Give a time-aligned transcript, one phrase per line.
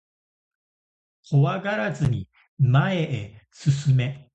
[1.29, 2.27] 怖がらずに
[2.59, 4.27] 前へ進め